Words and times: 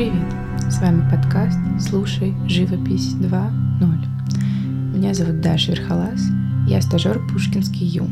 Привет! 0.00 0.14
С 0.70 0.80
вами 0.80 1.06
подкаст 1.10 1.58
«Слушай 1.78 2.34
живопись 2.48 3.12
2.0». 3.16 4.96
Меня 4.96 5.12
зовут 5.12 5.42
Даша 5.42 5.72
Верхолаз, 5.72 6.22
я 6.66 6.80
стажер 6.80 7.20
Пушкинский 7.30 7.86
Ю. 7.86 8.08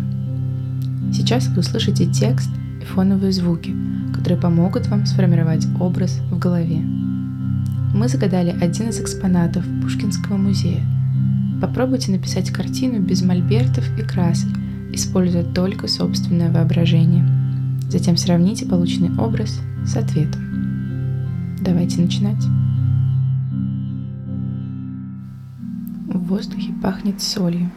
Сейчас 1.14 1.46
вы 1.48 1.60
услышите 1.60 2.04
текст 2.04 2.50
и 2.82 2.84
фоновые 2.84 3.32
звуки, 3.32 3.74
которые 4.12 4.38
помогут 4.38 4.86
вам 4.88 5.06
сформировать 5.06 5.66
образ 5.80 6.20
в 6.30 6.38
голове. 6.38 6.76
Мы 7.94 8.06
загадали 8.08 8.50
один 8.60 8.90
из 8.90 9.00
экспонатов 9.00 9.64
Пушкинского 9.80 10.36
музея. 10.36 10.84
Попробуйте 11.58 12.12
написать 12.12 12.50
картину 12.50 13.00
без 13.00 13.22
мольбертов 13.22 13.98
и 13.98 14.02
красок, 14.02 14.50
используя 14.92 15.42
только 15.42 15.88
собственное 15.88 16.52
воображение. 16.52 17.26
Затем 17.88 18.18
сравните 18.18 18.66
полученный 18.66 19.16
образ 19.18 19.58
с 19.86 19.96
ответом. 19.96 20.47
Давайте 21.60 22.00
начинать. 22.00 22.44
В 26.06 26.18
воздухе 26.28 26.72
пахнет 26.80 27.20
солью. 27.20 27.68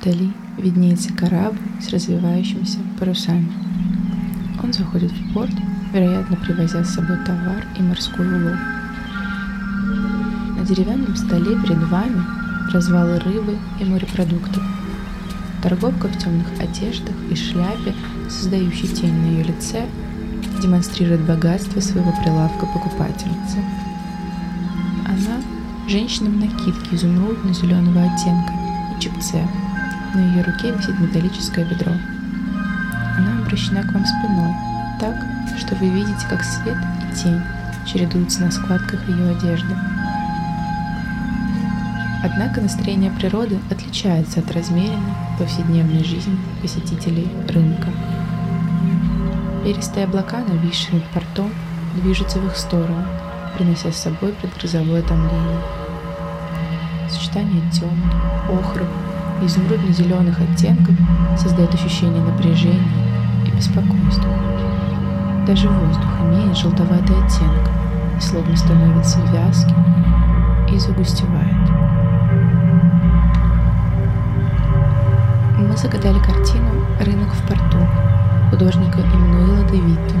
Вдали 0.00 0.32
виднеется 0.58 1.12
корабль 1.12 1.58
с 1.80 1.88
развивающимися 1.90 2.78
парусами. 2.98 3.48
Он 4.62 4.72
заходит 4.72 5.12
в 5.12 5.32
порт, 5.32 5.52
вероятно, 5.92 6.36
привозя 6.36 6.82
с 6.82 6.94
собой 6.94 7.18
товар 7.24 7.64
и 7.78 7.82
морской 7.82 8.26
улов. 8.26 8.58
На 10.58 10.64
деревянном 10.64 11.14
столе 11.14 11.56
перед 11.62 11.82
вами 11.84 12.22
развалы 12.72 13.20
рыбы 13.20 13.56
и 13.80 13.84
морепродуктов. 13.84 14.62
Торговка 15.62 16.08
в 16.08 16.18
темных 16.18 16.48
одеждах 16.58 17.14
и 17.30 17.36
шляпе, 17.36 17.94
создающей 18.28 18.88
тень 18.88 19.14
на 19.14 19.26
ее 19.26 19.44
лице, 19.44 19.86
демонстрирует 20.60 21.20
богатство 21.22 21.80
своего 21.80 22.12
прилавка 22.22 22.66
покупательницы. 22.66 23.58
Она– 25.06 25.40
женщина 25.88 26.30
в 26.30 26.36
накидке 26.36 26.96
изумрудно-зеленого 26.96 28.02
оттенка 28.02 28.52
и 28.96 29.00
чепце. 29.00 29.46
На 30.14 30.20
ее 30.20 30.42
руке 30.42 30.72
висит 30.72 30.98
металлическое 30.98 31.64
ведро. 31.64 31.92
Она 33.18 33.38
обращена 33.40 33.82
к 33.82 33.92
вам 33.92 34.04
спиной, 34.04 34.52
так, 35.00 35.14
что 35.58 35.74
вы 35.76 35.88
видите, 35.90 36.26
как 36.28 36.42
свет 36.42 36.76
и 36.76 37.16
тень 37.16 37.40
чередуются 37.86 38.40
на 38.42 38.50
складках 38.50 39.08
ее 39.08 39.30
одежды. 39.30 39.74
Однако 42.22 42.60
настроение 42.60 43.12
природы 43.12 43.58
отличается 43.70 44.40
от 44.40 44.50
размеренной 44.50 45.14
повседневной 45.38 46.02
жизни 46.02 46.36
посетителей 46.60 47.28
рынка. 47.48 47.88
Перистые 49.66 50.04
облака, 50.04 50.44
нависшие 50.46 50.94
над 50.94 51.04
портом, 51.06 51.50
движутся 51.96 52.38
в 52.38 52.46
их 52.46 52.56
сторону, 52.56 53.02
принося 53.58 53.90
с 53.90 53.96
собой 53.96 54.32
предгрозовое 54.40 55.02
томление. 55.02 55.60
Сочетание 57.10 57.60
темных, 57.72 58.14
охров 58.48 58.86
и 59.42 59.46
изумрудно-зеленых 59.46 60.38
оттенков 60.40 60.94
создает 61.36 61.74
ощущение 61.74 62.22
напряжения 62.22 62.80
и 63.44 63.50
беспокойства. 63.50 64.30
Даже 65.48 65.68
воздух 65.68 66.20
имеет 66.20 66.56
желтоватый 66.56 67.16
оттенок 67.24 67.68
и 68.16 68.20
словно 68.20 68.56
становится 68.56 69.18
вязким 69.32 69.84
и 70.72 70.78
загустевает. 70.78 71.70
Мы 75.58 75.76
загадали 75.76 76.20
картину 76.20 76.86
«Рынок 77.00 77.34
в 77.34 77.48
порту», 77.48 77.78
художника 78.56 79.00
Иммануила 79.00 79.68
де 79.70 79.76
Витте. 79.76 80.14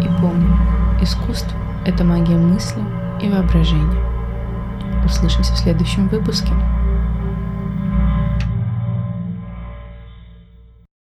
И 0.00 0.20
помню, 0.20 0.56
искусство– 1.02 1.58
это 1.84 2.04
магия 2.04 2.36
мысли 2.36 2.80
и 3.20 3.28
воображения. 3.28 4.00
Услышимся 5.04 5.52
в 5.54 5.58
следующем 5.58 6.06
выпуске. 6.06 6.52